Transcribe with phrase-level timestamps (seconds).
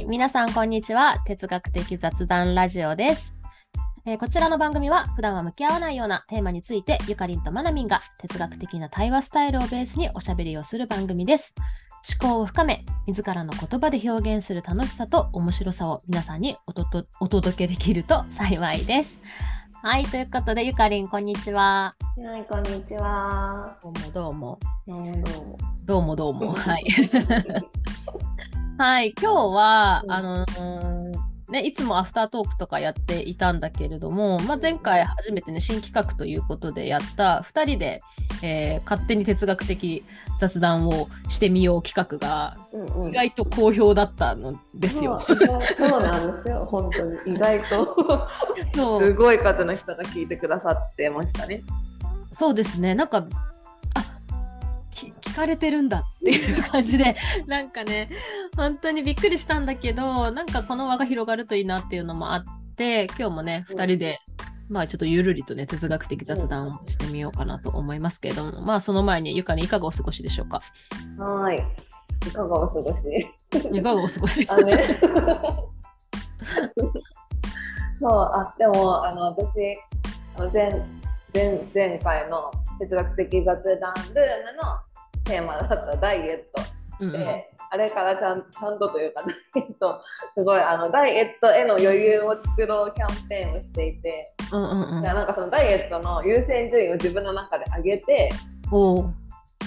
[0.00, 1.18] はい、皆さんこんにちは。
[1.26, 3.34] 哲学的雑談ラジオです。
[4.06, 11.54] えーこちらの番組は普段は向き合わないようなテーマについてゆかりんとまなみんが哲学的な対話スタイルをベースにおしゃべりをする番組です。
[12.18, 19.20] 思考を深め、自らの言葉で表現する楽しさと面白さを皆さんにおととお届けできると幸いです。
[19.82, 21.94] はい、ということでゆかりんこんにちは。
[22.16, 23.76] はい、こんにちは。
[23.82, 24.58] どうもどうも。
[24.86, 25.58] どうもどうも。
[25.84, 26.52] どうもどうも。
[26.54, 26.84] はい。
[28.80, 31.12] はい、今日は、うんあのー
[31.50, 38.00] ね、いつもアフタートークとかやっていたんだけれども、まあ、前回初めてね、新企画ということでやった2人で、
[38.40, 40.02] えー勝手に哲学的
[40.38, 45.22] 雑談をしてみよう企画がうんうん意外と好評だったのですよ。
[45.28, 45.38] そう
[45.76, 47.34] そうなんですよ、 本当に。
[47.34, 48.28] 意外と
[48.98, 51.60] すごい数の人が聞いてくださってましたね。
[52.32, 53.26] そうですね、なんか、
[55.08, 58.08] 聞かれてるんだっていう感じで、 なんかね、
[58.56, 62.44] 本当にびっくりしたんだけど、なんかこの輪が広がるといいなっていうのもあっ
[62.76, 63.76] て、今日もね、うん。
[63.78, 64.18] 2人で、
[64.68, 70.62] まあちょっとゆるりとね、哲学的雑談をしてみようかなと思いますけれども、まあその前に、ゆかりいかがお過ごしでしょうか？
[71.18, 71.58] はい。
[72.28, 72.98] いかがお過ごし？
[73.72, 74.46] いかがお過ごし？
[74.48, 74.84] あね。
[78.00, 79.76] そう、あ、でも、あの、私、
[80.36, 80.70] あの前、
[81.34, 83.82] 前、前回の哲学的雑談ルーム
[84.62, 84.78] の
[85.30, 86.62] テーマだったダイエット。
[87.00, 90.02] うんうんで、あれからちゃんちゃんとというかダイエット
[90.34, 98.30] すごいあのダイエットへの余裕を作ろうキャンペーンをしていて、うんうんうんなんかそのダイエットの優先順位を自分の中で上げて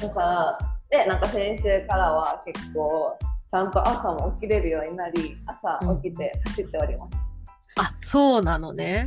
[0.01, 0.57] だから
[0.89, 3.17] でなんか先週からは結構
[3.49, 7.17] ちゃんと朝も起きれるようになり朝起きて走っております。
[7.75, 9.05] あそうなのね。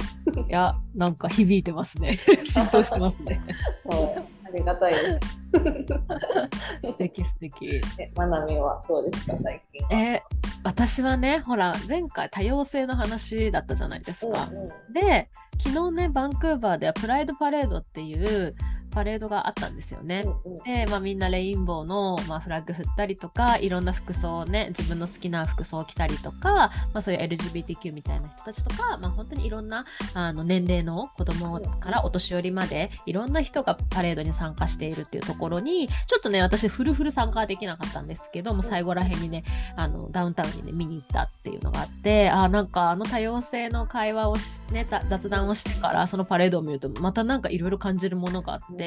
[0.49, 2.19] いや、なんか響いてますね。
[2.43, 3.41] 浸透してますね。
[3.89, 5.39] そうありがたいです。
[6.93, 7.81] 素敵素敵。
[7.99, 10.03] えまなみはどうですか最近は。
[10.03, 14.49] えー私はねほら前回多様性の話だったじゃないですか。
[14.51, 18.55] うんうんで昨日ねバンクーバーではプライドパレードっていう
[18.97, 20.25] パレードがあったんですよね。
[20.65, 39.45] で、まあ、みんなレインボーの、まあ、フラッグ振ったりとかいろんな服装をね自分の好きな服装を着たりとか、まあ、そういう LGBTQ みたいな人たちとか、まあ、本当にいろんなあの年齢の子供からお年寄りまでいろんな人がパレードに参加しているっていうところにちょっとね私フルフル参加はできなかったんですけども最後らへんにね
[39.77, 48.86] あのダウンタウンにね見に行ったっていうのがあってあなんかあの多様性の会話をし、ね、た雑談をしてからそのパレードを見るとまたなんかいろいろ感じるものがあって。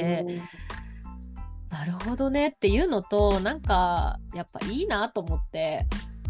[1.69, 5.85] なるほどねっていうのとなんかやっぱいいなと思って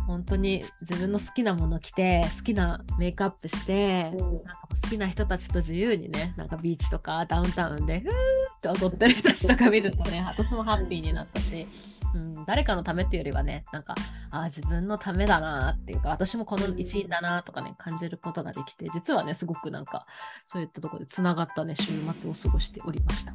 [0.06, 4.34] 本当に自分の好きなもの着て好きなメイクアップして、うん。
[4.34, 11.68] なんか好きな人たちと自由にねなんかビーチとかダウンタウンでふーって踊ってる人たちとか見るとね私もハッピーになったし、
[12.16, 13.96] うん、誰かのためっていうよりはねなんか
[14.32, 20.06] あー自分のためだなっていうか私もこの一員だなとかね感じることができて実はねすごくなんか
[20.46, 23.34] そういったところでつながったね週末を過ごしておりました。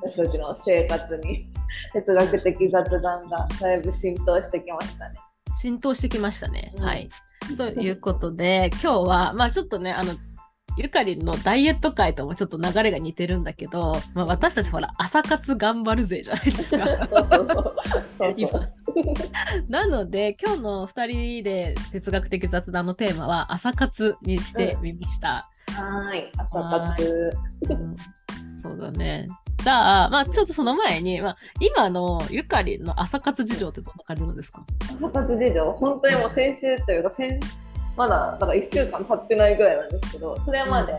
[0.00, 1.50] 私たちの生活に
[1.92, 5.20] 哲学的雑談がだいぶ浸透してきましたね。
[5.60, 6.72] 浸透してきましたね。
[6.76, 7.08] うんはい。
[7.56, 10.14] ということで、今日は、まあちょっとね、あの、
[10.76, 16.86] ゆかりんのダイエット会ともちょっと流れが似てるんだけど、まあ、私たちほら、朝活頑張るぜじゃないですか。
[19.68, 25.48] なので、今日の2人で哲学的雑談のテーマは、朝活にしてみました。
[25.72, 27.32] はーい、朝活。
[27.70, 27.96] うん
[28.60, 29.28] そうだね。
[29.62, 34.64] じゃあ、まあちょっとその前に、まあ、今のゆかりんの朝活事情ってどんな感じなんですか？
[34.96, 37.38] 朝活事情、本当にもう先週というか、先
[37.98, 40.94] まだだから1週間経ってないぐらいなんですけど、それまで、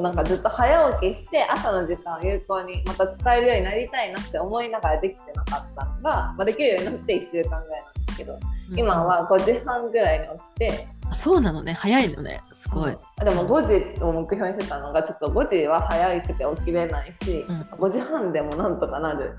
[0.00, 8.38] なんかずっと早起きして、朝の時間を有効にまた使えるようになりたいなって思いながらできてなかったのが、まあ、できるようになって1週間ぐらいなんですけど、
[8.74, 12.96] 今は5時半ぐらいに起きて、あそうなのね、早いのね、すごい。
[13.18, 17.60] あでも5時を目標にしてたのがちょっと5時は早くて起きれないし、うん。
[17.62, 19.36] 5時半でもなんとかなる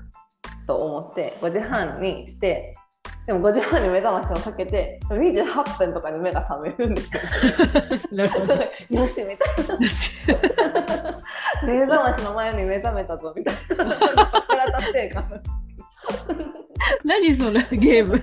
[0.68, 2.76] と思って5時半にして
[3.26, 7.20] でも5時半に目覚ましをかけて28分とかに目が覚めるんですよ。
[8.12, 8.54] なるほど。
[8.90, 9.68] よしみたい。
[9.68, 9.78] な
[11.64, 13.60] 目覚ましの前に目覚めたぞみたいな
[14.32, 15.42] 桜達成感
[17.04, 18.20] 何そのゲーム？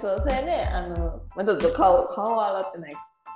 [0.00, 2.92] そうそれであの、まあ、ちょっと顔顔は洗ってない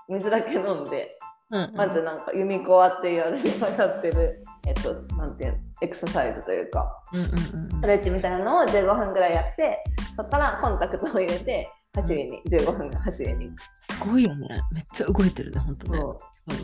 [0.09, 1.19] 水だけ飲んで
[1.51, 5.59] うんまずなんかユミコアっていう私がやってるえっとなんていうの？
[5.81, 9.83] エクササイズというかうんうんうんストレッチみたいなのを15分ぐらいやって
[10.17, 13.51] そこからコンタクトを入れて走りに15分走りに。
[13.81, 14.49] すごいよね。
[14.73, 16.01] めっちゃ動いてるね、本当ね。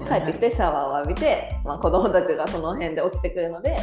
[0.08, 3.76] 帰ってきてシャワーを浴びて、まあ、子供たちがその辺で起きてくるので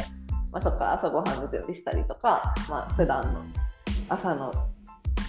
[0.52, 3.42] まあ、そこから朝ごはんの準備したりとか、まあ普段の
[4.08, 4.52] 朝の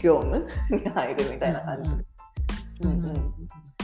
[0.02, 0.38] 業務
[0.72, 1.90] に入るみたいな感じ。
[2.82, 3.34] うんうん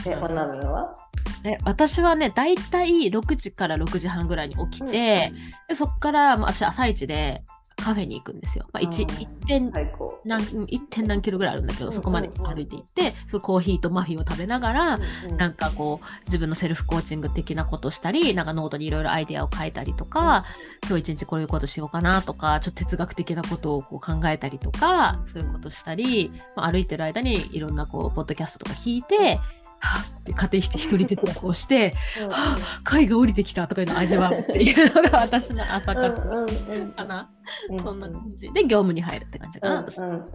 [0.07, 0.93] え、おなみは？
[1.43, 5.31] え私はね大体6時から6時半ぐらいに起きて、
[5.67, 7.43] でそこから、まあ、私朝一で
[7.77, 8.65] カフェに行くんですよ。
[8.73, 9.45] まあ、1, うん。
[9.45, 10.19] 点最高。
[10.25, 14.99] 何1点何キロぐらいあるんだけど、うんそこまで歩いて行って、そうコーヒーとマフィンを食べながら、
[15.29, 20.45] うんなんかこう自分のセルフコーチング的なことしたりなんかノートにいろいろアイデアを書いたりとか、
[20.87, 29.39] 今日一日こういうことしようかなとかちょっと哲学的なことをこう考えたりとかそういうことしたり、まあ、歩いてる間にいろんなこうポッドキャストとか聞いて
[29.79, 37.29] はぁって仮定して一人哲学をしてうんはぁ解が降りてきたとかいうのを味わうっていうのが私の朝うん活うんうんかな、
[37.69, 40.25] うんそんな感じで業務に入るって感じかな、私うんうん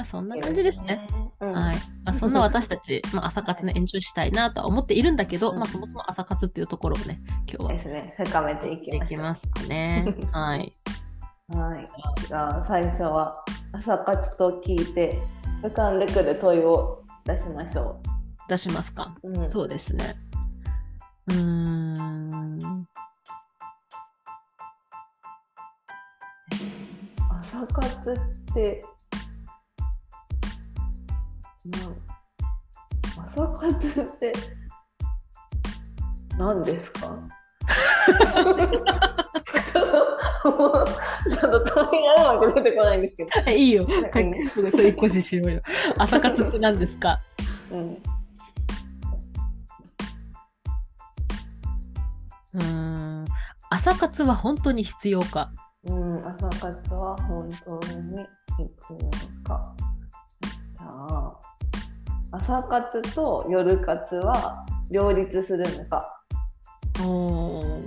[0.00, 1.06] あ、そんな感じですね。。
[1.40, 8.14] うんはいまあ、そんな私たち、 まあ、朝活のエンジョイしたいなとは思っているんだけど、うんまあ、そもそも朝活っていうところをね今日はですね。
[8.16, 10.14] 深めていきでますかね。
[10.32, 10.72] はい。
[11.48, 11.88] はい。
[12.26, 15.20] じゃあ最初は朝活と聞いて
[15.62, 18.00] 浮かんでくる問いを出しましょ
[18.48, 19.14] 出しますか？
[19.22, 19.28] う。
[19.28, 20.16] うん、そうですね。
[21.28, 22.58] うーん。
[27.42, 28.82] 朝活って
[31.66, 31.96] なん
[33.26, 34.32] 朝活って
[36.38, 37.16] 何ですか？
[38.08, 38.18] ちょ
[41.36, 43.30] っと問いがうまく出てこないんですけど。
[43.46, 43.84] え いいよ。
[43.84, 43.90] うん
[44.48, 45.60] そういう個人しようよ。
[45.98, 47.20] 朝活って何ですか？
[47.70, 48.02] うん
[52.54, 53.24] うーん。
[53.70, 55.50] 朝活は本当に必要か？
[55.84, 58.98] うん、朝活は本当に必要
[59.44, 59.74] か。
[60.42, 61.40] じゃあ、
[62.32, 66.14] 朝活と夜活は両立するのか。
[67.00, 67.77] お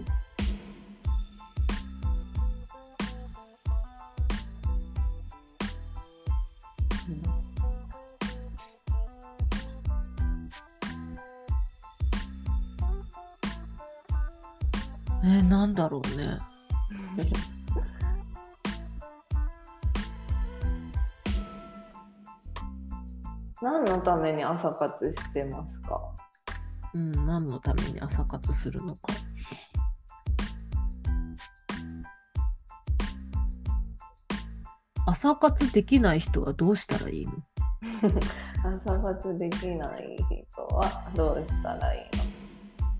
[15.42, 16.38] えー、なんだろうね。
[23.62, 26.00] 何のために朝活してますか？
[26.94, 29.14] うん、何のために朝活するのか。
[35.06, 37.34] 朝活できない人はどうしたらいいの？
[38.86, 40.16] 朝活できない
[40.50, 42.10] 人はどうしたらい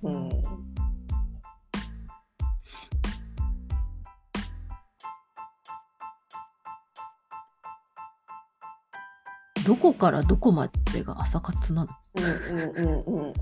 [0.04, 0.12] いの？
[0.12, 0.71] うん。
[9.66, 11.90] どこからどこまでが朝活なの？
[12.16, 12.32] うんうん
[12.76, 13.26] うんうん。
[13.26, 13.34] うん。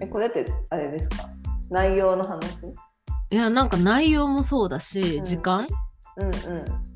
[0.00, 1.28] え、これってあれですか？
[1.70, 2.66] 内容の話？
[3.30, 5.24] いや、なんか内容もそうだし、うん。
[5.24, 5.66] 時間？
[6.16, 6.28] うんう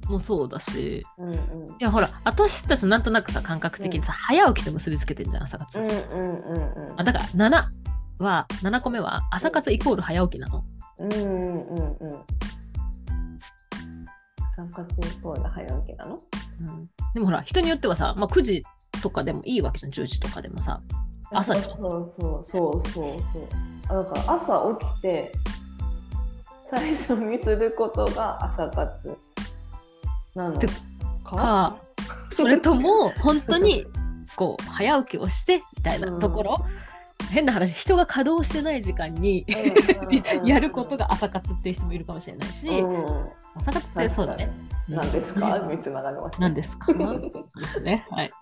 [0.09, 0.11] ん。
[0.11, 1.37] もそうだし、うんうん。
[1.37, 1.39] い
[1.81, 5.81] や、ほら、私たちなんとなくさ、感覚的にさ、早起きと結びつけてんじゃん、朝活。
[5.81, 5.97] うんうん
[6.43, 7.69] うんうんあだから、7
[8.21, 10.65] は、7個目は、朝活イコール早起きなの。
[10.99, 11.97] うんうんうん。
[12.01, 12.25] うん
[14.57, 14.85] 参加イ
[15.23, 16.19] コール早起きなの？
[16.63, 18.63] うん、でもほら、人によってはさ、まあ、9時
[19.03, 20.81] とかでもいいわけじゃん、10時とかでもさ。
[21.31, 21.65] 朝そう
[22.19, 23.19] そうそうそうそう。
[23.91, 25.33] あだから朝起きて
[26.71, 29.19] 最初にすることが朝活
[30.35, 30.59] なの。
[30.59, 30.67] て
[31.23, 31.37] か？
[31.37, 31.77] か、
[32.31, 33.85] それとも、本当に、
[34.37, 36.67] こう、早起きをして、みたいなところ、
[37.31, 39.45] 変な話、人が稼働してない時間に、
[40.45, 43.29] やることが朝活っていう人もいるかもしれないし、うん。
[43.57, 44.51] 朝活ってそうだね。
[44.89, 45.59] 何ですか？
[45.59, 45.69] うん。
[45.77, 46.93] 三つながりました何ですか？
[46.93, 48.07] ですね。
[48.11, 48.33] はい。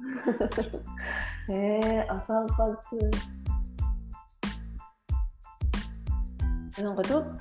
[1.50, 3.10] へえ朝活。
[6.82, 7.38] なんかちょっ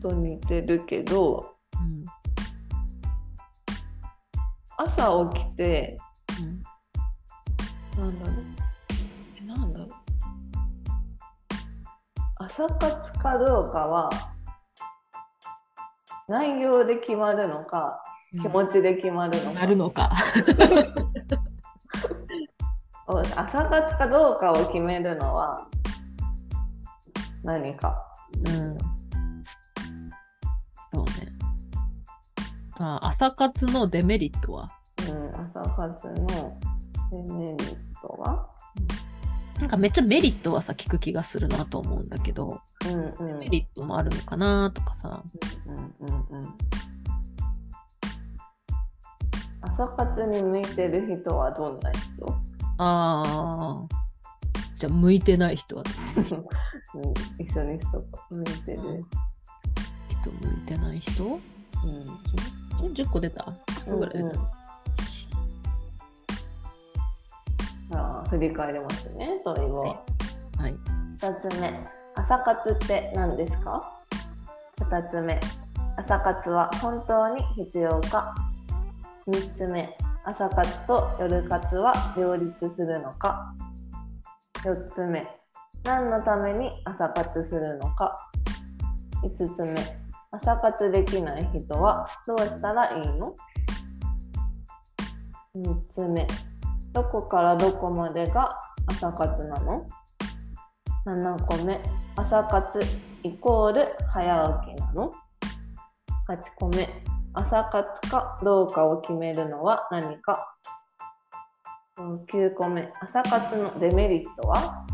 [0.00, 2.04] と似てるけどうん。
[4.78, 5.96] 朝起きて
[6.40, 8.02] うん。
[8.02, 8.36] なんだろう
[12.46, 14.08] 朝活かどうかは
[16.28, 18.00] 内容で決まるのか
[18.40, 20.12] 気持ちで決まるのか、なるのか。
[23.08, 25.66] お朝活かどうかを決めるのは
[27.42, 28.00] 何か
[28.32, 28.78] うん。
[30.92, 31.10] そうね。
[32.78, 34.68] あ朝活のデメリットは？
[35.08, 36.16] うん、朝活の
[37.10, 38.48] デメリットは？
[39.60, 42.88] なんかめっちゃメリットはさ聞く気がするなと思うんだけどう
[43.24, 43.38] んうん。
[43.38, 45.22] メリットもあるのかなとかさ。
[45.66, 46.54] うんうんうん。
[49.62, 52.36] 朝活に向いてる人はどんな人？
[52.78, 53.96] あー。
[54.76, 55.82] じゃあ向いてない人は
[56.94, 56.98] う？
[57.40, 59.04] ん、一緒にしとこう向いてる、
[60.10, 61.24] 人向いてない人？
[61.24, 61.40] うん。
[62.84, 63.52] え ?10 個出た？
[63.88, 64.12] うんぐら
[67.92, 69.90] あー振り返りますね問いを、はい。
[70.58, 70.74] はい。
[71.18, 71.72] 2つ目
[72.14, 73.96] 朝活って何ですか
[74.80, 75.40] ？2つ目
[75.96, 78.34] 朝活は本当に必要か
[79.28, 83.54] ？3つ目朝活と夜活は両立するのか
[84.64, 85.26] ？4つ目
[85.84, 88.14] 何のために朝活するのか
[89.22, 89.74] ？5つ目
[90.32, 93.34] 朝活できない人はどうしたらいいの
[95.54, 96.26] ？6つ目
[96.96, 99.86] どこからどこまでが朝活なの
[101.04, 101.78] ？7個目。
[102.16, 102.80] 朝活
[103.22, 105.12] イコール早起きなの
[106.26, 106.88] ？8個目。
[107.34, 110.56] 朝活かどうかを決めるのは何か
[111.98, 112.90] ？9個目。
[113.02, 114.86] 朝活のデメリットは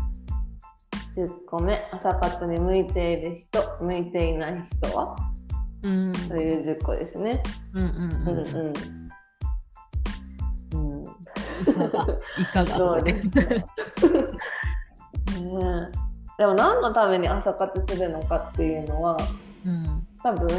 [1.15, 1.87] ？10個目。
[1.93, 5.15] 朝活に向いている人向いていない人は？
[5.83, 6.11] うん。
[6.11, 7.41] という10個ですね。
[7.71, 8.37] うんうんうんうん。
[8.39, 9.02] うんうん
[11.63, 13.65] いかがどうですかね
[15.39, 15.41] え
[16.37, 19.17] でも何のために朝活するのかっていうのは
[19.65, 20.53] うん多分な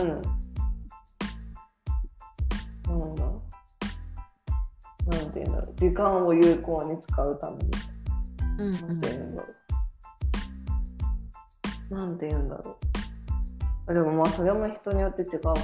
[2.97, 3.15] ん。
[3.15, 3.25] だ
[5.07, 7.71] なんていうんだろう時間を有効に使うために。
[8.59, 8.73] うん。
[8.73, 9.49] なんていうんだろ
[11.91, 11.95] う。
[11.95, 12.77] なんていうんだろ
[13.89, 13.95] う。
[13.95, 15.55] でもまあそれも人によって違うか。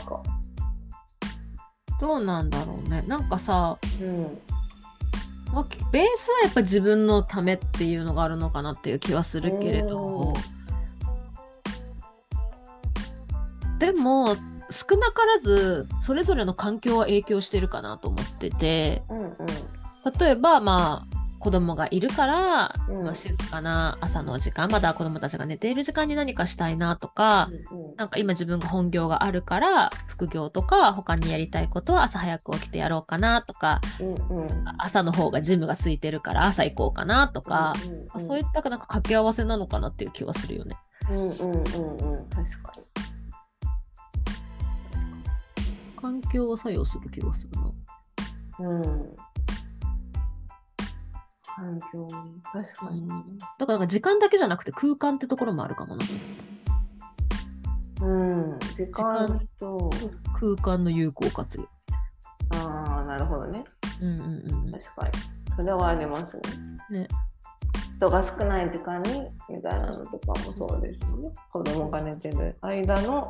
[2.01, 3.03] どうなんだろうね。
[3.07, 4.39] なんかさ、うん
[5.53, 10.35] まあベースはやっぱ自分のためっていうのがあるのかなっていう気はするけれど。
[13.79, 14.37] でも
[14.71, 19.03] 少なからずそれぞれの環境は影響してるかなと思ってて。
[19.09, 19.35] うんうん。
[20.19, 21.10] 例えばまあ
[21.41, 23.03] 子供がいるから、うん。
[23.05, 34.65] まあ静かな朝の時間まだ子供たちが寝ている時間に何かしたいなとか、うんなんか今自分が本業があるから副業とか他にやりたいことは朝早く起きてやろうかなとかうんうん。
[34.79, 37.75] 朝の方がジムが空いてるから朝行こうかなとか、
[38.15, 38.27] うんうん。
[38.27, 40.77] そういったなんか掛け合わせなのかなっていう気はするよね。
[41.11, 42.29] うんうんうんうん。
[42.31, 42.85] 確かに。
[46.01, 47.73] 環境は作用する気がするな。
[48.61, 49.30] うん
[51.61, 52.09] 環境
[52.53, 53.09] 確かに。
[53.59, 56.05] だから時間だけじゃなくて空間ってところもあるかもな。
[58.03, 58.59] うん。
[58.77, 59.91] 時間と。
[60.41, 61.69] 空間の有効活用。
[62.53, 63.63] ああなるほどね。
[64.01, 65.13] うんうんうん確かに。
[65.55, 66.43] それはありますね。
[67.03, 67.09] ね。
[67.99, 71.31] 人が少ない時間にみたいなのとかもそうですよね。
[71.53, 73.29] 子供が寝てる間の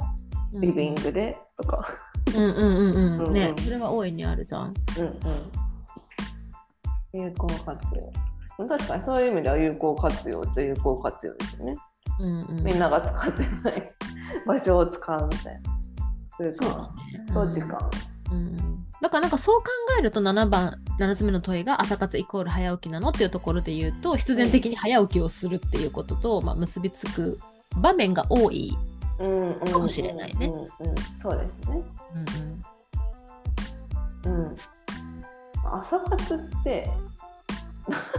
[0.52, 0.60] うん。
[0.60, 1.84] リビングでとか。
[2.28, 3.32] うんうんうんう うんん。
[3.32, 3.48] ね。
[3.56, 4.74] うんそれは大いにあるじゃん。
[4.98, 5.16] うんうん
[7.12, 11.76] 有効活用確かにそういう意味では有効活用っちゃ有効活用ですよね
[12.18, 12.64] うんうん。
[12.64, 13.92] みんなが使ってない
[14.46, 15.60] 場所を使うみたいな
[16.38, 17.52] 空そうだ間ね。
[17.54, 17.90] と時間
[18.32, 18.56] うん。
[19.00, 19.66] だからなんかそう考
[19.98, 27.38] えると7番7つ目の問いが朝活イコール早起きなのっていうところで言うと必然的に早起きをするっていうことと、まあ、結びつく
[27.80, 28.76] 場面が多い。
[29.18, 31.82] うんうんかもしれないねうんうん、そうですね。
[34.24, 34.56] うんうんうん。
[35.64, 36.90] 朝活って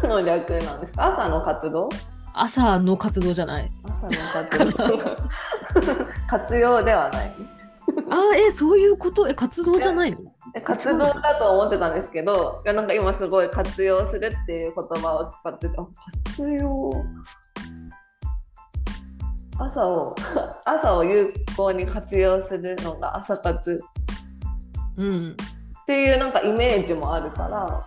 [0.04, 1.14] 何の略なんですか？
[1.14, 1.90] 朝の活動？
[2.34, 3.72] 朝の活動じゃない。
[3.84, 4.12] 朝の
[4.50, 5.00] 活動。
[6.28, 7.32] 活用ではない。
[8.10, 9.28] あーえそういうこと？
[9.28, 10.18] え活動じゃないの？
[10.56, 15.86] え活動だと思ってたんですけど、いやなんか今すごい活用するっていう言葉を使ってて、あ
[16.26, 16.92] 活用？
[19.60, 20.16] 朝を
[20.66, 23.80] 朝を有効に活用するのが朝活。
[24.98, 25.38] うん。
[25.84, 27.86] っていうなんかイメージもあるから。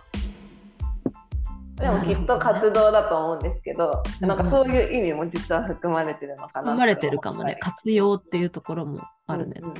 [1.75, 7.57] でもきっと活動だと思うんですけど、うんなんかそういう意味も実は含まれてるのかな含まれてるかもね。
[7.59, 9.55] 活用っていうところもあるね。
[9.61, 9.69] うん。
[9.71, 9.75] うん。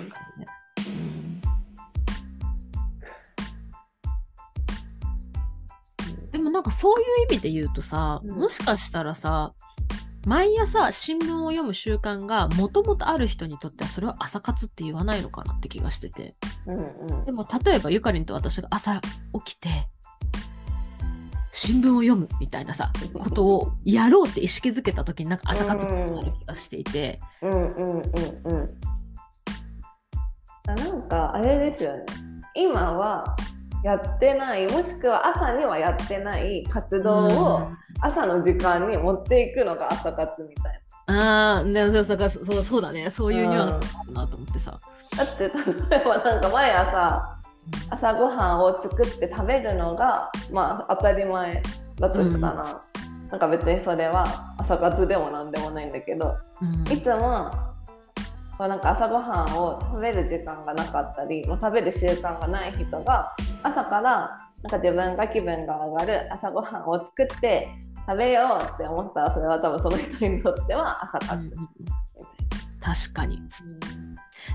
[6.31, 8.39] でもなんかそういう意味で言うとさ、うん。
[8.39, 9.53] もしかしたらさ
[10.25, 16.35] 毎朝新聞を読む習慣がもともとある人にとってはそれは朝活って言わないのかなって気がしてて。
[16.65, 17.25] うんうん。
[17.25, 18.99] でも例えばゆかりんと私が朝
[19.45, 19.87] 起きて
[21.51, 28.79] 新聞を読むみたいなさことをやろうって意識づけた時になんか朝活になる気がしていて、うんうんうんうん。
[30.67, 32.03] あなんかあれですよね。
[32.55, 33.35] 今は
[33.85, 37.69] やってないもしくは朝にはやってない活動を
[38.01, 43.11] 朝の時間に持っていくのが朝活みたいああ、ね、そうそうそうそうだね。
[43.11, 44.79] そういうニュアンスかなと思ってさ。
[45.15, 47.37] なだって例えばなんか毎朝
[47.91, 51.61] 朝ごはんを作って食べるのがまあ当たり前
[51.99, 52.81] だとしたら、
[53.29, 54.25] なんか別にそれは
[54.57, 57.51] 朝活でもなんでもないんだけどうんいつも
[58.57, 63.35] なんか朝ごはんを食べる時間がなかったりもう食べる習慣がない人が
[63.65, 67.69] 朝からなんか自分が気分が上がる朝ごはんを作って
[68.07, 71.69] 食べようって思ったらそれは多分その人にとっては朝活うんうんうん
[72.85, 73.41] 確かに。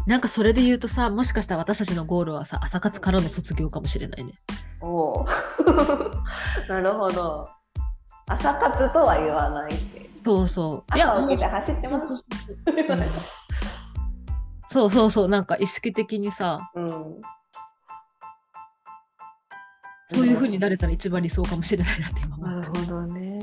[0.07, 4.35] なんかそれで言うとさ、もしかしたら私たちのゴールはさ、朝活からの卒業かもしれないね。
[4.81, 4.87] な。
[4.87, 7.49] おー なるほど。
[8.29, 10.11] 朝活とは言わないっていう。
[10.25, 10.85] そうそう。
[10.91, 12.07] 朝起きて走ってます。
[14.71, 17.21] そうそうそう、なんか意識的にさ、うん。
[20.13, 23.39] そういうふうになれたら一番理想かもしれないなって今思なってるほどね。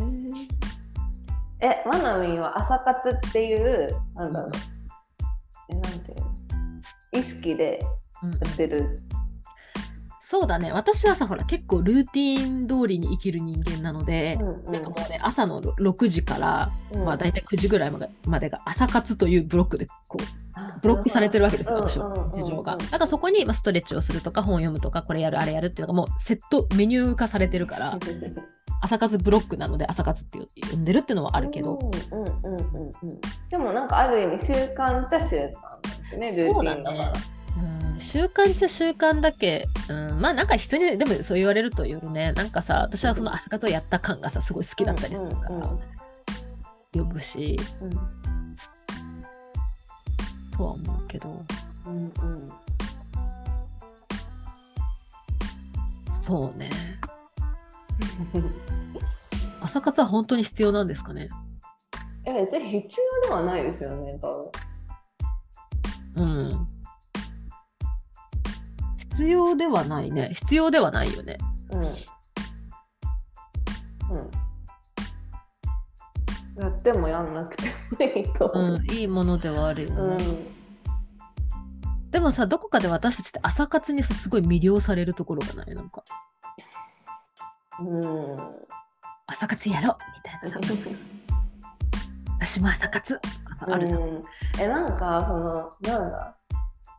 [1.61, 4.51] え、マナミンは朝活っていう、なんだろう。
[5.69, 7.79] え、なんていう意識で
[8.21, 8.99] うんやってる。
[10.29, 22.75] そうだね私はさほら結構ルーティン通りに生きる人間なので、うんなんかもうね朝の6時から、うんまあ、大体9時ぐらいまでまでが朝活というブロックでこうブロックされてるわけですよ、私は、事情が。
[22.75, 27.99] だからそこに、まあ、ストレッチをするとか、本を読むとか、これやる、あれやるっていうのがもうセット、メニュー化されてるから、
[28.81, 30.39] 朝活ブロックなので、朝活って
[30.71, 31.77] 呼んでるっていうのはあるけど、
[32.11, 33.21] うんうんうんうんうん。
[33.49, 35.81] でもなんかある意味習慣っちゃ習慣なん
[36.21, 36.45] ですね。
[36.45, 37.36] ルーティンだね。
[37.93, 42.33] うん、習慣っちゃ習慣だけ、うん、まあなんか人にでもそう言われるとよるね。
[42.33, 45.49] なんかさ私はその朝活をやった感がさすごい好きだったりするか
[46.93, 47.91] 呼ぶしうん
[50.55, 51.43] とは思うけど。
[51.85, 52.49] うんうん。
[56.13, 56.69] そうね。
[59.61, 61.29] 朝活は本当に必要なんですかね？
[62.25, 64.51] え、別に必要ではないですよね、多
[66.15, 66.25] 分。
[66.25, 66.67] うん
[69.17, 71.37] 必要ではないね必要ではないよね
[71.71, 71.81] うん。
[71.81, 71.91] うん。
[76.61, 77.71] やってもやんなくても
[78.15, 78.79] いいとう思う。
[78.79, 80.31] んいいものではあるよね、う
[82.07, 82.11] ん。
[82.11, 85.75] でもさどこかで私たちって朝活にさすごい魅了されるところがない？
[85.75, 86.03] なんか
[87.79, 88.37] うん。
[89.25, 90.59] 朝活やろうみたいなさ
[92.39, 93.19] 私も朝活
[93.59, 94.21] あるじゃん、うん、
[94.59, 96.35] えなんかそのなんだ？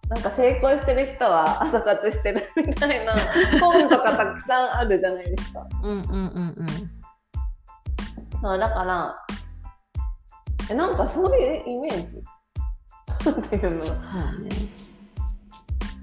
[0.09, 3.15] なんか成功してる人は朝活してるみたいな
[3.61, 5.67] 本とかたくさんあるじゃないですか。
[5.83, 6.67] うん、うんうんうん
[8.41, 9.15] そうだから
[10.71, 12.19] えなんかそういうイメージ？
[13.31, 13.85] っていうの。
[13.85, 13.97] そう
[14.43, 14.51] ね。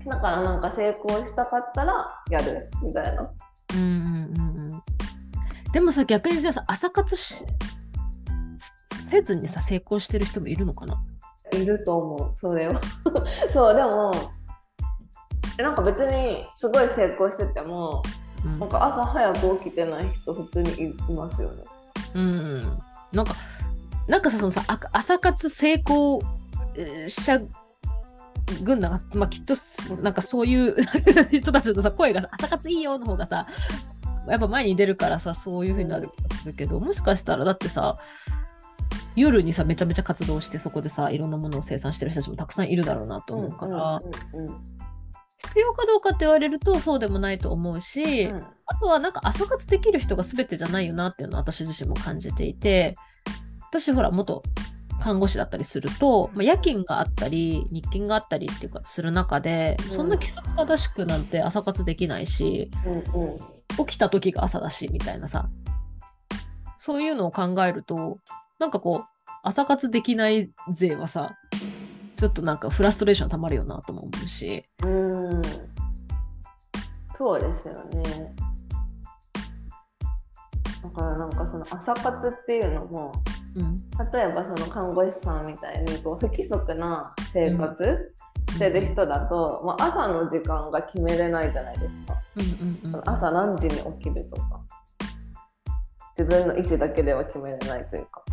[0.05, 3.29] だからなんか成功したかったらやるみたいな。
[3.73, 4.83] うんうんうんうん。
[5.71, 7.45] でもさ逆にじゃあさ朝活し
[9.09, 11.01] せずにさ成功してる人もいるのかな？
[11.61, 12.81] いると思うそれは。
[13.51, 14.11] そうでも
[15.57, 18.03] えなんか別にすごい成功してても
[18.43, 21.63] うんなんか朝早く起きてない人普通にいいますよね。
[22.15, 22.25] うんう
[22.57, 22.79] ん
[23.11, 23.33] なんか
[24.07, 26.21] なんかさそのさあ朝活成功
[26.75, 27.39] えー者
[28.63, 30.75] 軍団が、まあ、きっとすなんかそういう
[31.31, 33.47] 人たちのさ声がさ朝活いいよの方がさ
[34.27, 37.97] やっぱ前に出るからさそういう風になる気がするけどもしかしたらだってさ
[39.15, 43.99] 夜にさめちゃめちゃ活動してそこでさいろんなものを生産してる人たちもたくさんいるだろうなと思うから、
[45.47, 48.43] 必要かどうかって言われるとそうでもないと思うし、うん。
[48.65, 52.95] あとはなんか朝活できる人が全てじゃないよなっていうのは私自身も感じていて
[53.69, 54.41] 私ほら元
[54.99, 59.89] 看護師だったりすると、まあ、夜勤があったり日勤があったりっていうかする中で、うん。
[59.91, 63.39] そんな規則正しくなんて朝活できないしうんうん。
[63.85, 65.49] 起きた時が朝だしみたいなさ
[66.77, 68.19] そういうのを考えると
[68.59, 71.35] なんかこう朝活できない勢はさ
[72.15, 74.65] ちょっとなんかフラストレーションたまるよなとも思うし。
[74.83, 75.41] うん
[77.17, 78.35] そうですよね。
[80.83, 83.11] だからなんかその朝活っていうのも
[83.55, 83.77] うん
[84.11, 88.13] 例えばその看護師さんみたいにこう不規則な生活
[88.51, 92.21] してる人だと、まあ、朝の時間が決めれないじゃないですか。
[92.35, 94.61] うんうんうん朝何時に起きるとか
[96.17, 98.23] 自分の意思だけでは決めれないというか。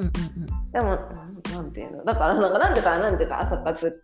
[0.00, 2.04] うんうんでもなんなんていうの？
[2.04, 4.02] だからなんか何時から何時か朝活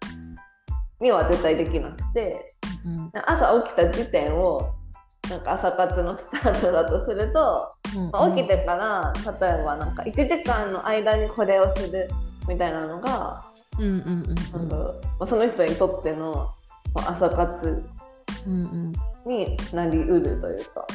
[1.00, 2.50] には絶対できなくて。
[2.84, 3.10] うんうん。
[3.14, 4.74] 朝起きた時点を
[5.30, 12.10] なんか朝活のスタートだとすると、うんまあ起きてから例えばなんか1時間の間にこれをする
[12.46, 13.42] みたいなのが、
[13.78, 16.50] うんうんうんなんまあ、その人にとっての
[16.94, 17.82] まあ朝活
[18.46, 18.92] うんうん。
[19.26, 20.86] になりうるというか。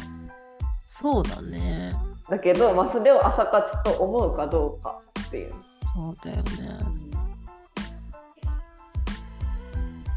[0.87, 1.91] そうだね
[2.27, 5.53] だけど、まあ、それを朝活と思うかどうかっていう。
[5.95, 6.99] そうだよね。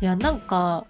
[0.00, 0.84] いやなんか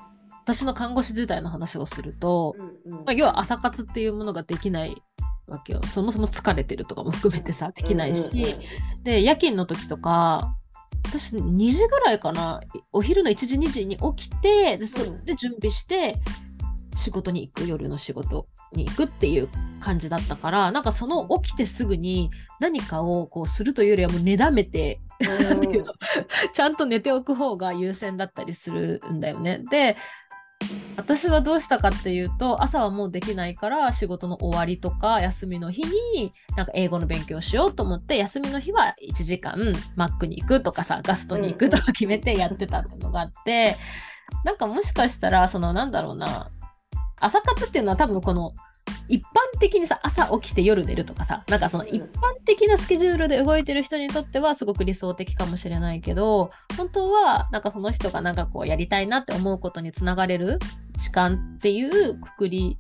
[0.45, 3.05] 私の看護師時代の話をすると、うんうん。
[3.05, 5.03] まあ、要は朝活っていうものができない
[5.47, 5.83] わけよ。
[5.85, 9.03] そもそも疲れてるとかも含めてさできないし、うんうんうん。
[9.05, 10.57] で夜勤の時とか
[11.07, 12.61] 私2時ぐらいかな。
[12.93, 16.17] お昼の1時2時に起きてでそうんで準備して
[16.95, 19.49] 仕事に行く夜の仕事に行くっていう
[19.81, 25.01] 感じだったからなんかその起きてすぐに何かをこうするというよりはもう寝だめて
[26.53, 29.63] ちゃんと寝ておく方が優先だったりするんだよね。
[29.71, 29.97] で
[30.97, 39.59] 私はどうしたかっていうと朝はもうできないから仕事の終わりとか休みの日になんか英語の勉強しようと思って休みの日は1時間
[39.97, 43.77] マックに行くとかさガストに行くとか決めてやってたっていうのがあって、
[44.45, 46.51] なんかもしかしたらそのなんだろうな
[47.23, 48.53] 朝活っていうのは多分この
[49.09, 60.59] 一般的にさ朝起きて夜寝るとかさなんかそのうん一般的なスケジュールで動いてる人にとってはすごく理想的かもしれないけど本当はなんかその人がなんかこうやりたいなって思うことにつながれる
[60.97, 62.79] 時間っていうくくり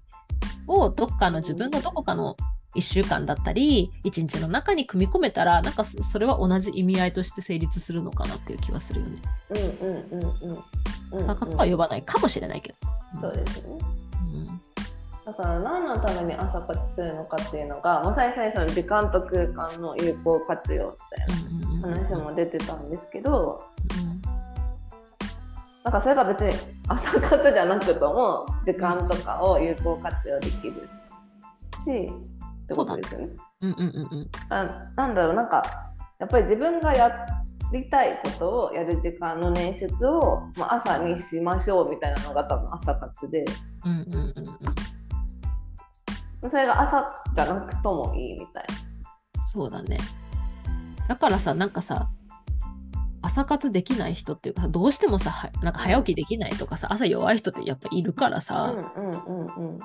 [0.66, 2.37] をどっかの自分のどこかの
[2.74, 9.18] 1週間だったり1日の中に組み込めたらなんかそそれは同じ意味合いとして成立するのかなっていう気はするよね。
[9.50, 9.66] うんうん
[10.11, 10.57] うんうん
[11.12, 12.74] うん朝活とは呼ばないかもしれないけ
[13.12, 13.20] ど。
[13.20, 14.02] そうですねうん
[15.25, 20.97] だから何のために朝活するのかっていうのが、まあ、最初にその時間と空間の有効活用み
[21.81, 23.62] たいな話も出てたんですけど、
[25.85, 26.53] なんかそれが別に
[26.88, 30.88] 朝活じゃなくとも時間とかを有効活用できる
[31.85, 32.12] し
[32.64, 33.29] ってことですよね。
[33.61, 34.31] うんうんうんうん。
[34.49, 35.62] あなんだろうなんか
[36.18, 37.41] やっぱり自分がや
[37.73, 43.45] りたいことをやる時間の捻出を、まあ、朝にしましょうみたいなのが多分朝活で
[43.85, 44.35] うんうんうん
[46.43, 48.65] うんそれが朝じゃなくともいいみたい
[49.53, 49.99] そうだね。
[51.09, 52.09] だからさ、なんかさ、
[53.21, 58.41] 朝活できない人っていうか、どうしてもさ、はなんか早起きできないとかさ、朝弱い人ってやっぱいるからな。
[58.41, 59.81] さ、うんうんうんうん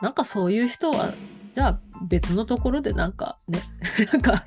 [0.00, 1.12] なんかそういう人は、
[1.52, 3.60] じゃあ別のところでなんか ね、
[4.12, 4.44] なんか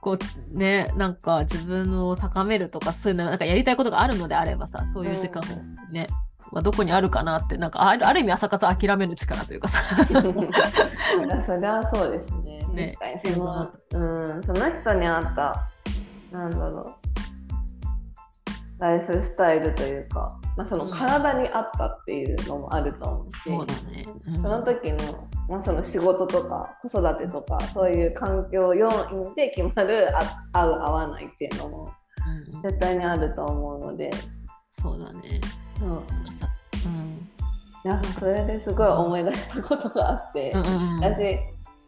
[0.00, 0.16] こ
[0.54, 6.06] うね、なんか自分を高めるとか、そういうのなんかやりたいことがあるのであればさ、そういう時間をね、
[6.52, 12.58] まあどこにあるかなって、なんかあるある意味朝活諦める力というかさ、それはそうですね。
[12.72, 12.94] ね。
[13.24, 15.68] その、うん、その人に合った、
[16.30, 16.94] なんだろ
[18.78, 24.08] う、ライフスタイルというか、まあ、その体に合ったっていうのもあると思うし、そうだね。
[24.26, 31.92] うんその時の,、まあその仕事とか子育てとかそういう環境要因で決まるあ合う合わないっていうのも
[32.26, 34.10] うんうん絶対にあると思うので、
[34.72, 35.40] そうだね。
[35.80, 36.48] うん、なんかさ
[36.84, 37.28] うん
[37.84, 40.50] いやそれですごい思い出したことがあって。
[40.50, 41.38] うんうんうん私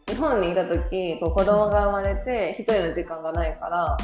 [0.07, 3.97] 日本にいた時こう子供が生まれて一人の時間がないから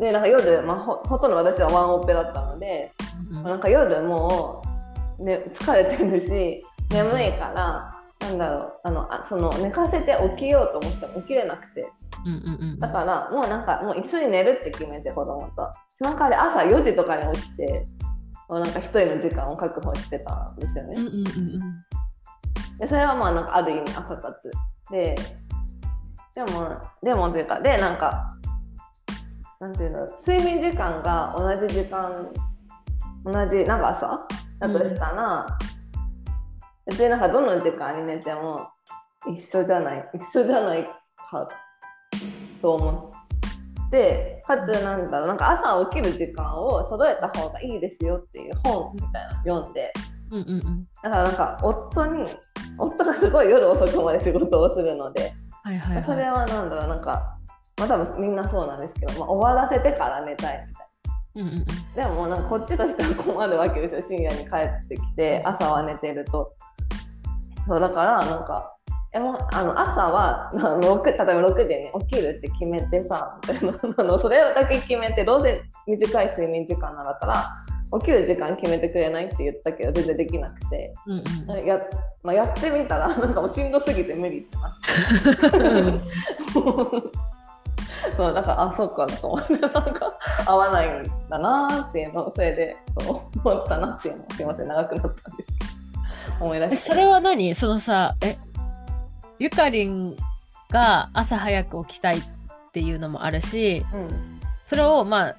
[0.00, 2.90] でなんか夜、まあ、ほほとんど私はワンオペだったので、
[3.30, 3.42] うん。
[3.44, 4.62] なんか夜も
[5.18, 11.90] う、ね、疲れてるし眠いからなんだろうあのあその寝かせて起きようと思っても起きれなくて。
[12.22, 15.70] うんうんうんだからもうなんかもう一緒に寝るって決めて子供と。
[16.02, 17.84] その代わり朝4時とかに起きて
[18.46, 20.94] もうなんか一人の時間を確保してたんですよね。
[20.96, 21.60] うんうんうん。
[22.78, 24.50] でそれはまあなんかある意味朝活。
[24.90, 25.16] で
[26.34, 28.36] でもでもというかでなんか
[29.60, 32.26] なんていうの睡眠時間が同じ時間
[33.24, 34.26] 同じ長さ
[34.58, 35.58] だとしたら、
[36.86, 38.68] 別になんかどの時間に寝ても
[39.30, 40.84] 一緒じゃない一緒じゃない
[41.30, 41.46] か
[42.62, 43.12] と思
[43.86, 49.92] ってかつなんだろうなんか朝起きる時間を揃えた方がいいですよっていう本みたいなの読んで。
[50.30, 52.24] うんうんうんだからなんか夫に
[52.78, 55.32] 夫がすごい夜遅くまで仕事をするので、
[55.64, 57.39] はいはいはいそれはなんだろうなんか
[57.80, 60.86] まあ多分みんなそうなんですけど、まあ、終わらせてから寝たいみたい
[61.36, 61.64] うんうんうん。
[61.96, 66.52] なでもなんかこっちとしては困るわけですよ深夜に帰ってきて朝は寝てると。
[67.66, 68.72] そうだからなんか
[69.12, 77.50] えもうあの朝はあの6例えば6時に起きるって決めてさみたいなあのそれだけ決めてどうせ短い睡眠時間なんだったら
[77.98, 80.92] 起きる時間決めてくれないって言ったけど全然できなくて。
[81.06, 81.24] うん
[81.56, 81.66] うん。
[81.66, 81.80] や,、
[82.22, 84.80] まあ、やってみたらなんかもうしんどすぎて無理ってなっ
[85.50, 87.20] て
[88.16, 95.64] そうだからあそっかと思って なんか合わないんだなーっていうのをそれでそう思ったなっていうのをすいません長くなったんですけ
[96.38, 97.54] ど 思い出しそれは何？
[97.54, 98.36] そのさえ
[99.38, 100.16] ゆかりん
[100.70, 102.22] が朝早く起きたいっ
[102.72, 104.40] ていうのもあるしうん。
[104.64, 105.36] それをまあ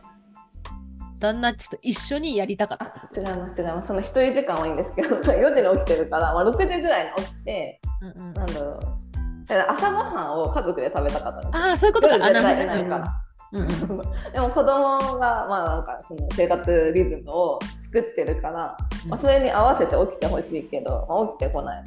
[1.19, 2.85] 旦那っちと一緒にやりたかった。
[2.85, 3.87] あ違います違います。
[3.87, 8.33] その一人時間はいいんですけど4時に起きてるから、まあ、6時ぐらいに起きてうんうん。
[8.33, 9.10] なんだろう
[9.49, 12.17] 朝ごはんを家族で食べたかったんですああそういうことか。
[12.17, 13.23] ないから。
[13.51, 13.67] うんうん。
[14.31, 18.77] でも子供がまあなんかその生活リズムを作ってるから、
[19.07, 21.83] まあ、それに合わせて起きてほしいけど、まあ、起きてこない。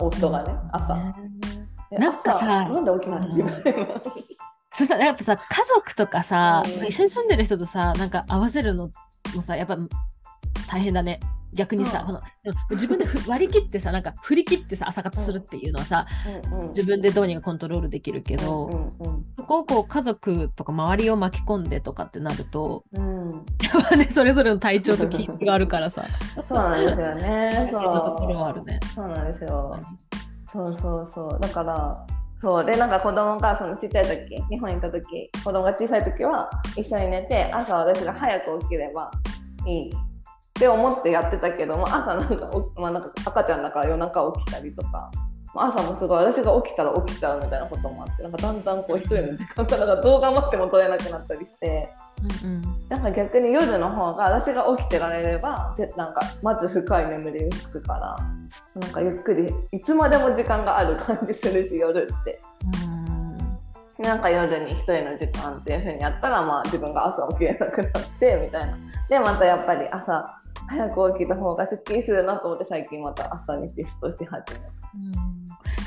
[0.00, 0.96] 夫がね朝。
[1.90, 5.04] えなんかさ朝なんで起きないみたいな。
[5.04, 6.86] やっぱさ家族とかさ、うん。
[6.86, 8.90] 一緒に住んでる人とさなんか合わせるの
[9.34, 9.76] もさやっぱ
[10.70, 11.18] 大変だね
[11.52, 12.22] 逆にさ、うんこの
[12.70, 16.06] 自分でふ 割り切ってさなんか振り切ってさ朝活するっていうのはさ、
[16.50, 26.04] うんうん自分でどうにかコントロールできるけど、うんうんそこをこう家族とか周りを巻き込んでとかってなるとうんうん、 やっぱねそれぞれの体調と気質があるからさ
[26.48, 27.68] そうなんですよね。
[27.70, 28.80] そ大変なところはあうるね。
[28.94, 29.78] そうなんですよ。
[30.52, 31.40] そうそうそう。
[31.40, 32.06] だから、
[32.40, 39.10] そうで、なんか子供がそのちっちゃい時、日本にいた時、子供が小さい時は一緒に寝て、朝私が早く起きれば
[39.66, 39.92] いい
[40.60, 45.10] って思ってやってたけども、朝なんかお、まあ、なんか赤ちゃんだから夜中起きたりとか。
[45.52, 51.88] まあ朝もすごい私が起きたら起きちゃうみたいなこともあってなんかだんだんこう一人の時間かどう頑張っても取れなくなったりして
[52.44, 52.88] うんうん。
[52.88, 62.40] なんか逆に夜の方が私が起きてられればぜなんかまず深い眠りにつくからなんかゆっくりいつまでも時間がある感じするし夜って。
[64.00, 68.78] なんか夜に一人の時間っていう風にやったらまあ自分が朝起きれなくなってみたいな。
[69.10, 70.39] でまたやっぱり朝
[70.70, 74.54] 早く起きた方がすっきりするなと思って最近また朝にシフトし始めた。
[74.94, 75.12] うん。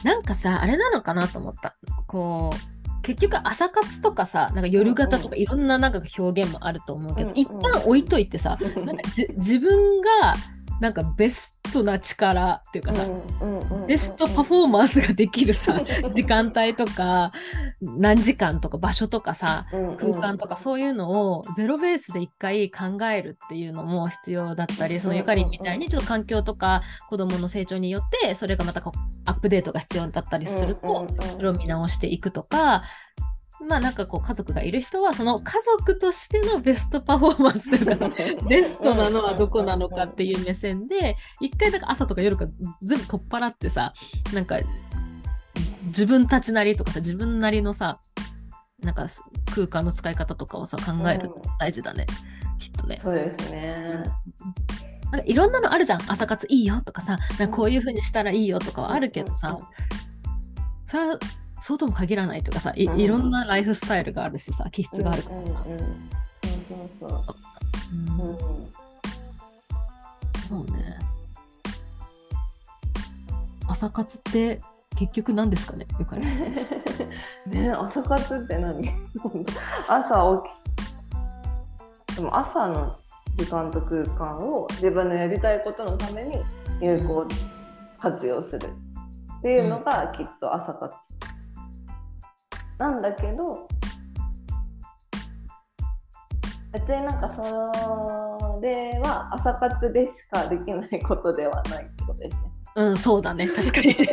[0.04, 1.76] なんかさあれなのかなと思った。
[2.06, 7.40] こう結局朝活とかさなんか夜型とかいろんななんか表現もあると思うけど、うんうん。
[7.40, 10.36] 一旦置いといてさ なんかじ自分が
[10.80, 13.08] なんかベストな力っていうかさ、
[13.88, 15.82] ベストパフフォーマンスができるさ
[16.12, 17.32] 時間帯とか
[17.82, 19.66] 何時間とか場所とかさ
[19.98, 28.82] 空間とかそういうのをゼロベースで一回考えるっていうのも必要だったりそのゆかりんみたいにちょっと環境とか子どもの成長によってそれがまた
[29.26, 32.84] アップデートが必要だったりするとそれを見直していくとか。
[33.62, 38.10] まあなんかこう家族がいる人はその家族としてのベストパフォーマンスというかさ
[38.50, 42.46] ベストなのはどこなのかっていう目線で一回なんか朝とか夜か
[42.82, 43.94] 全部取っ払ってさ
[44.34, 44.60] なんか
[45.86, 48.00] 自分たちなりとかさ自分なりのさ
[48.84, 49.08] なんか
[49.54, 52.06] 空間の使い方とかをさ考えるの大事だね、
[52.60, 53.00] きっとね。
[53.02, 54.04] そうですね。
[55.12, 56.12] なんかいろんなのあるじゃん。
[56.12, 59.58] 朝活いいよとかさなんかこういう風にしたらいいよとかはあるけどさ。
[60.86, 61.20] それは
[61.64, 65.64] そうとも限らないとかさいうんいろんなライフスタイルがあるしさ気質があるからさ。
[70.50, 71.00] そうね。
[73.66, 74.62] 朝活って
[74.98, 76.26] 結局何ですかねよかり。
[77.48, 78.90] ね朝活って何？
[79.88, 82.98] 朝起きでも朝の
[83.36, 86.44] 時間と空間を自分のやりたいことのために
[86.82, 87.26] 有効
[88.02, 90.94] 活用するっていうのがきっと朝活、
[92.78, 93.68] なんだけど
[96.72, 97.42] 別になんかそ
[98.62, 102.44] れは朝活でしかできないことではないってことですね。
[102.76, 103.94] うん、そうだね、確かに。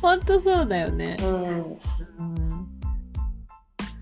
[0.00, 1.16] 本当そうだよね。
[1.20, 1.48] うんう
[2.22, 2.33] ん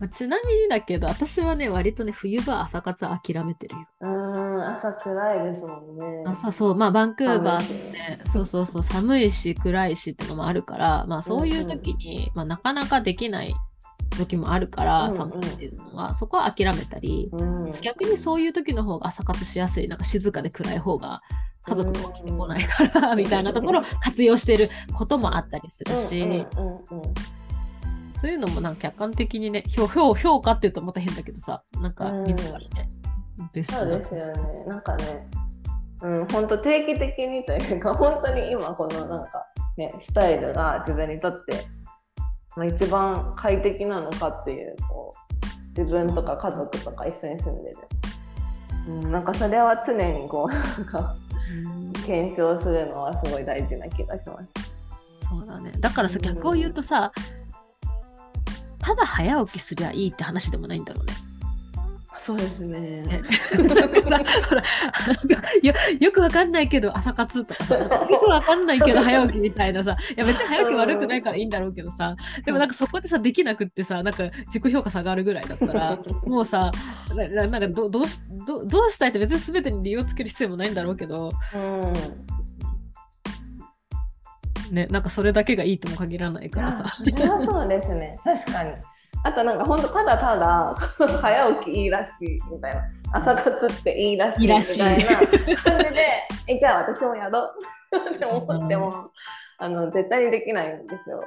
[0.02, 3.86] まあちなみにだけど、私はね、割とね、冬場朝活諦めてるよ。
[4.00, 6.24] うん朝暗いですもんね。
[6.26, 13.54] 朝そう、まあ、バンクーバーってね、そうそうそう、寒いし、暗いしってのもあるから、まあ、そういう時に、まあ、なかなかできない
[14.18, 15.16] 時もあるから、うんうん。
[15.18, 17.70] 寒いっていうのは、そこは諦めたり、うん。
[17.80, 21.22] 逆にそういう時の方が朝活しやすい、なんか静かで暗い方が
[21.64, 27.14] 家族も起きてこないから、みたいなところを活用してることもあったりするし、うんうんうん
[28.22, 32.88] そういうのもなんか客観的にね、評評評価っていうとまた変だけどさ、なんかうん見ながらね、
[33.52, 34.64] ベスそトなうですよね。
[34.68, 35.26] なんかね、
[36.02, 39.44] うん、本当定期的にというか、 本当に今このなんか
[39.76, 41.66] ね、スタイルが自分にとって、
[42.56, 45.12] まあ、一番快適なのかっていう、こ
[45.76, 47.76] う、自分とか家族とか一緒に住んでる。
[48.86, 51.16] うん、なんかそれは常にこう、 なんか
[51.50, 54.48] うん検証するのはすごい大事な気がします。
[55.28, 55.72] そうだね。
[55.80, 57.10] だからさ、うん逆を言うとさ、
[58.82, 61.14] ただ早起きすりゃいいって話でもないんだろうね。
[62.22, 63.02] そうですね。
[65.62, 72.14] よよくわかんないけど朝活とかさよくわかんないけど早起きみたいなさいや別に早起き悪くないからいいんだろうけどさ
[72.44, 76.70] でもなんかそこでさできなくってさなんか自己評価下がるぐらいだったら もうさ
[77.14, 81.92] なななんかどどうしどどうしたいって別に全てに理由をつける必要もないんだろうけど、うん。
[84.72, 86.84] ね、なんかそれだけがいいとも限らないからさ。
[86.96, 88.16] そうですね。
[88.24, 88.72] 確かに。
[89.24, 90.74] あとなんか本当ただただ
[91.20, 92.82] 早起きいいらしいみたいな
[93.12, 96.06] 朝活っていいらしいみいいらしいたいな感じで
[96.48, 97.52] えじゃあ私もやろ
[97.92, 99.10] うって思っても、
[99.58, 101.22] あの絶対にできないんですよ。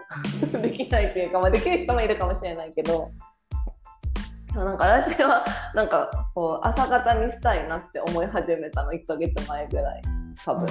[0.61, 3.11] できないっていうか、まあ、できる人もいるかもしれないけど
[4.53, 10.01] そうなんか私はなんかこう朝方にしたいなって思い始めたの1ヶ月前ぐらい
[10.43, 10.65] 多分。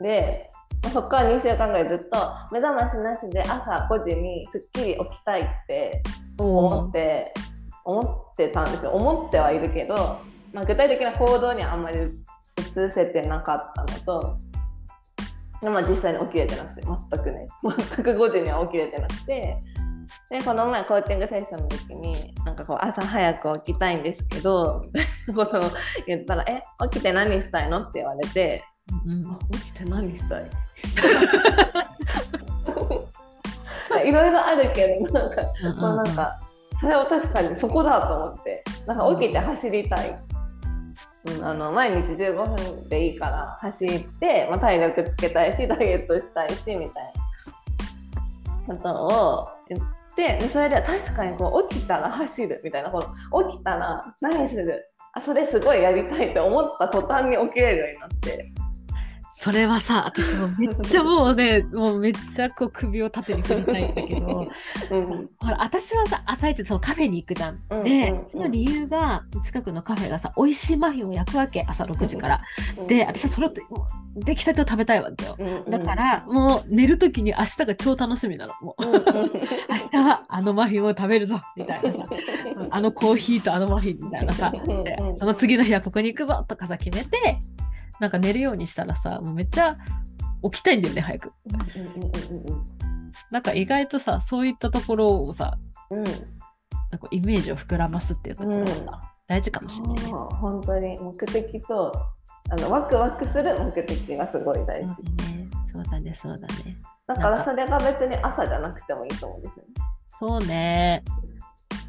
[0.00, 0.50] で
[0.88, 2.18] そこから2週間ぐらいずっと
[2.50, 6.02] 目覚ましなしで朝5時にすっきり起きたいって
[6.38, 7.32] 思って
[7.84, 8.00] 思
[8.32, 8.92] ってたんですよ。
[8.92, 9.94] 思ってはいるけど、
[10.52, 12.64] まあ、具体的な行動にはあんまり移
[12.94, 14.38] せてなかったのと
[15.60, 17.46] で、まあ、実際に起きれてなくて全くね。
[17.62, 19.58] 全く5時には起きれてなくて
[20.30, 25.62] でこの前コーチングセッションの時になんかこう朝早く起きたいんですけどみたいなことを
[26.06, 28.64] 言ったら「え起きて何したいの?」って言われて
[29.06, 29.26] うん。
[29.30, 30.50] あ起きて何したい？
[34.08, 36.40] いろいろあるけどなんか、うんまあなんか
[36.80, 38.64] それは確かにそこだと思って。
[38.86, 40.18] なんか起きて走りたい、
[41.26, 47.12] うん、あの毎日15分でいいから走って、まあ、体力つけたいしダイエットしたいしみたい
[48.66, 48.74] な。
[48.74, 49.82] ことを言っ
[50.16, 52.90] てでそれで確かにこう起きたら走るみたいな。
[52.90, 53.08] こと
[53.50, 54.86] 起きたら何する？
[55.12, 58.52] あそれすごいやりたいって思った途端に起きれるようになって。
[59.32, 64.50] それはさ私もめっちゃもうね もうめっちゃこう首を縦に振りたいんだけど
[64.90, 67.60] うんほら私はさ朝一そのカフェに行くじゃん。
[67.70, 72.42] うんで、うんうんその理由が近くのカフェがさ美味しいマフィンを焼くわけ朝6時から。
[72.88, 75.36] で私はそれをもう出来たてを食べたいわけよ。
[75.68, 78.54] だか、らもう寝る時に明日が超楽しみなの。
[78.60, 78.98] もう 明
[79.92, 82.06] 日はあのマフィンを食べるぞみたいなさ。
[82.70, 84.52] あのコーヒーとあのマフィンみたいなさ。
[85.14, 87.40] その次の日はここに行くぞとかさ決めて
[88.00, 89.76] なんか寝るようにしたらさもうめっちゃ
[90.42, 91.32] 起きたいんだよね早く。
[91.46, 92.64] うんうんうん
[93.30, 95.58] なんか意外とさそういったところをさ
[95.90, 100.10] うんうんなんかイメージを膨らますっていうところがさ、うん大事かもしれないね。
[100.10, 101.92] 本当に目的と
[102.50, 104.92] あのワクワクする目的がすごい大事、
[105.72, 106.76] そうだね、そうだね。
[107.06, 109.70] だからそれが別に朝じゃなくてもいいと思うんですよね。
[110.08, 111.04] そうね。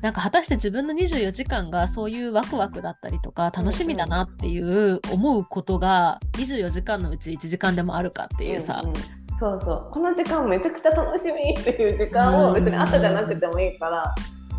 [0.01, 8.93] なんか果たして自分の24時間がそういうワクワクだったりとか楽しみだなっていう思うことが24時間のうち1時間でもあるかっていうさ、んん。
[9.39, 9.89] そうそう。
[9.91, 14.13] この時間めちゃくちゃ楽しみっていう時間を別に朝じゃなくてもいいから、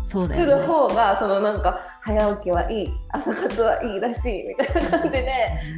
[0.05, 0.65] そうだ来るよね。
[0.65, 5.25] 方がそのなんか早起きはいい朝活はいいらしいみたいな感じで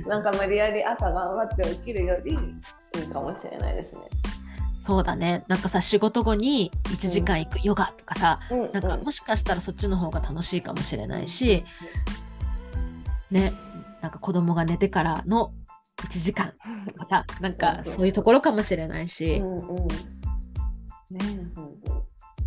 [0.06, 4.02] なんか無理やり朝頑張って起きるよりいいかもしれないですね。
[4.86, 5.44] そうだね。
[5.48, 11.66] なんかさ、仕事後に1時間行くヨガとかさ、うんなんかもしかしたらそっちの方が楽しいかもしれないし、
[13.32, 13.52] ね、
[14.02, 15.54] なんか子供が寝てからの
[16.04, 16.54] 1時間。
[16.86, 19.88] とかさ、なんかそういうところかもしれないし、うんうん。
[19.88, 19.98] ね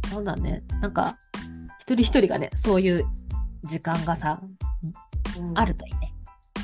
[0.08, 0.62] そうだね。
[0.80, 1.18] なんか、
[1.80, 3.04] 一人一人がね、そういう
[3.64, 4.40] 時間がさ、
[5.40, 5.58] うん。
[5.58, 6.14] あるといいね。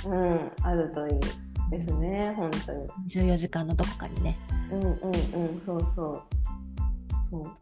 [0.06, 1.20] うん、あるといい
[1.70, 2.88] ですね、本当に。
[3.08, 4.38] 14時間のどこかにね、
[4.74, 6.22] うんうんうん、そうそう。
[7.30, 7.40] そう。
[7.40, 7.52] 思っ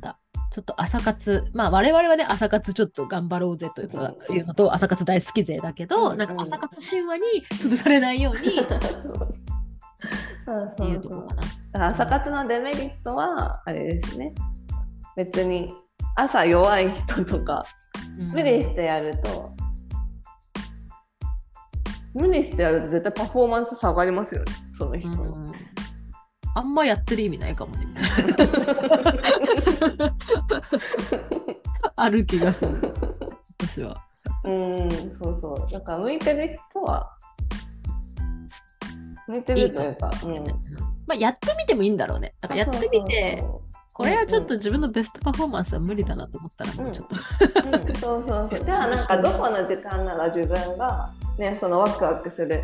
[0.00, 0.18] た。
[0.50, 6.18] ちょっと朝活、まあ我々はね、朝活ちょっと頑張ろうぜというのと、朝活大好き勢だけど、うんうん。
[6.18, 8.66] なんか朝活神話に潰されないようにう
[11.72, 14.34] 朝活のデメリットはあれですね。
[15.16, 15.72] 別に
[16.16, 17.64] 朝弱い人とか
[18.18, 18.32] うん。
[18.32, 19.52] 無理してやると、
[22.14, 25.52] 無理してやると絶対パフォーマンス下がりますよねその人の、うん
[26.54, 27.86] あんまやってる意味ないかもね。
[31.96, 32.72] ある気がする。
[33.60, 34.04] 私は。
[34.44, 37.10] うんそうそうだから向いてる人は
[39.26, 40.44] 向いてるというかうん
[41.06, 42.34] まあやってみてもいいんだろうね。
[42.40, 43.60] だからやってみて、そう
[43.98, 47.16] これはちょっと自分のベストパフォーマンスは無理だなと思ったら、もうちょっと。
[47.16, 47.20] そ
[48.14, 52.62] ううんそうそうそうじゃあなんかどこの時間なら自分がねそのワクワクする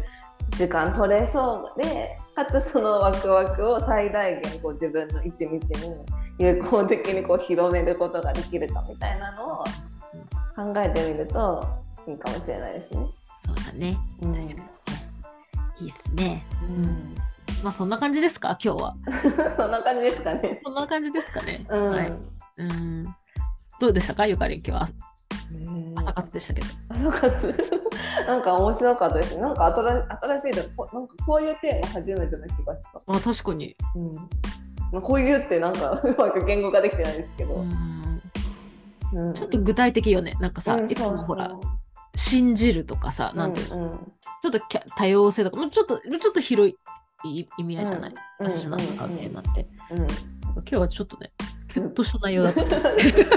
[0.56, 5.60] 時間取れそうでかつそのワクワクを最大限こう自分の一日に
[6.38, 9.64] 有効的にこう広めることができるかみたいなのを
[10.56, 11.64] 考えてみると
[12.08, 13.06] いいかもしれないですね。
[13.46, 13.96] そうだね。
[14.22, 14.64] うん確かにね。
[15.80, 16.44] いいっすね。
[16.68, 17.14] うん
[17.62, 18.96] まあそんな感じですか、今日は。
[19.56, 20.60] そんな感じですかね。
[20.62, 21.64] そんな感じですかね。
[21.68, 22.12] うんはい。
[22.58, 23.16] うん。
[23.80, 24.94] どうでしたか、ゆかりん、今日はね
[25.96, 26.66] 朝活でしたけど。
[27.10, 27.54] 朝活
[28.26, 29.38] なんか面白かったです。
[29.38, 33.00] なんか新新しいのこなんかこういうテーマ初めての気がした。
[33.06, 33.76] あ、確かに。
[33.94, 34.12] うん
[34.92, 38.20] まあ、こういうってなんか うまく言語化できてないですけど、うん。
[39.12, 40.36] うんちょっと具体的よね。
[40.40, 41.50] なんかさ、うんいつもそうそうほら、
[42.16, 44.60] 信じるとかさ、なんていうの、うんうんちょっと
[44.96, 46.76] 多様性とか、もうちょっと、ちょっと広い
[47.24, 49.66] 意意味合いじゃない、うん私の扱うテーマって。
[49.90, 50.06] うん
[50.56, 51.30] 今日はちょっとね、
[51.74, 52.62] キュッとした内容だった。
[52.62, 52.70] すっ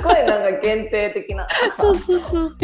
[0.03, 1.47] ごいなんか限定的な。
[1.75, 2.55] そうそうそう。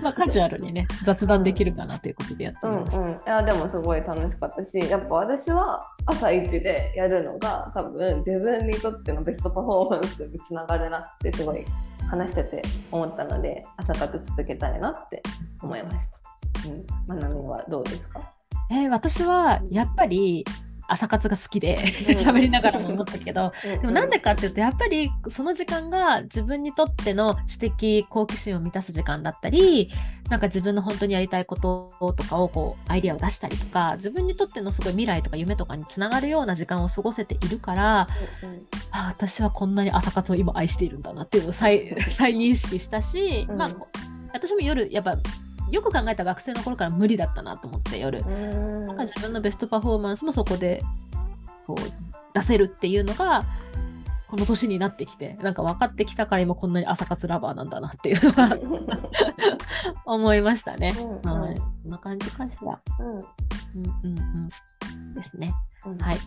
[0.00, 3.02] まあカジュアルにね、雑談できるかなということでやってうんみました。
[3.02, 11.66] うん、いやでもすごい楽しかったしやっぱ私は朝一でやるのが多分自分にとってのベストパフォーマンスにつながるなってすごい
[12.08, 15.22] 話してて思ったので朝活続けたいなって
[15.60, 15.96] 思いまし
[16.64, 16.68] た。
[16.70, 18.32] うん、まなみはどうですか？
[18.70, 20.46] えー私はやっぱり
[20.88, 29.90] 朝活が好きで喋りながらも思ったけど、ででもなんでかっていうとやっぱりその時間が自分にとっての知的好奇心を満たす時間だったり
[30.30, 38.08] なんか自分の本当にやりたいこととかをこうアイディアを出したりとか自分にとってのすごい未来とか夢とかにつながるような時間を過ごせているから
[38.90, 43.56] あ私はこんなに朝活を今愛しているんだなっていうのを再再認識したし、うん。
[43.56, 43.70] まあ
[44.32, 45.16] 私も夜やっぱ
[45.72, 48.20] よく考えたら学生の頃から無理だったなと思って夜。
[48.20, 50.82] うんなんか自分のベストパフォーマンスもそこで
[51.66, 51.78] こう
[52.34, 53.44] 出せるっていうのが
[54.28, 58.58] この年になってきてなんか分かってきたから今こんなに朝活ラバーなんだなっていうのは
[60.04, 60.94] 思いましたね。
[60.98, 62.80] うんはい、こんな感じかしら。
[62.98, 63.24] うんうん
[64.04, 65.14] うんうん。
[65.14, 65.54] ですね。
[65.86, 66.18] うんはい。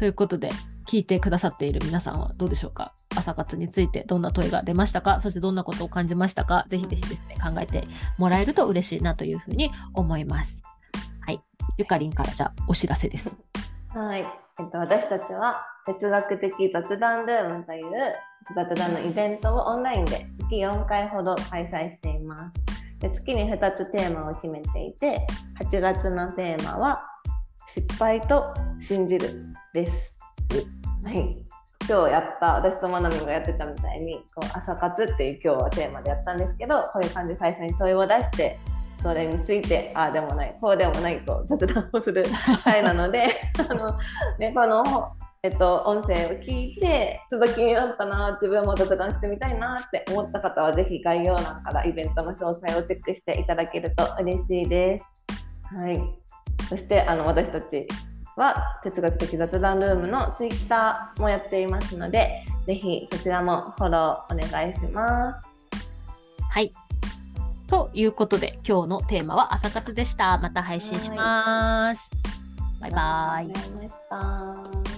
[0.00, 0.48] ということで
[0.88, 2.94] 聞いてくださっている皆さんはどうでしょうか？
[3.14, 5.20] 朝活についてどんな問いが出ましたか？
[5.20, 6.64] そしてどんなことを感じましたか？
[6.70, 7.86] ぜひぜひですね考えて
[8.16, 10.62] もらえると嬉しいなというふうに思います。
[11.20, 11.40] はい。
[11.76, 13.38] ゆかりんからじゃあお知らせです。
[13.88, 17.84] はい、えっと、私たちは哲学的雑談ルームという
[18.56, 22.58] 雑談のイベントをオンラインで月4回ほど開催しています。
[23.00, 25.26] で月に2つテーマを決めていて
[25.62, 27.02] 8月のテーマは
[27.72, 30.12] 失敗と信じるです。
[31.04, 31.36] はい
[31.88, 38.58] 今日やった私とまなみがやってたみたいにこう朝活っていう今日はテーマでやったんですけどこういう感じで最初に問いを出して
[39.00, 42.24] それについてああでもないこうでもないと雑談をする
[42.64, 43.28] 回なので
[43.70, 43.96] あの、
[44.38, 45.12] ね、この、
[45.44, 55.04] えっと、音声を聞いてちょっと気になったな自分も雑談してみたいなって思った方はぜひ概要欄からイベントの詳細をチェックしていただけると嬉しいです。
[55.72, 56.19] はい、
[56.68, 57.86] そしてあの私たち
[58.36, 65.48] は哲学的雑談ルームのツイッターもやっていますのでぜひそちらもフォローお願いします。
[66.50, 66.70] はい。
[67.66, 70.38] ということで今日のテーマは朝活でした。
[70.38, 72.10] また配信します。
[72.80, 74.89] バイバイありがとうございました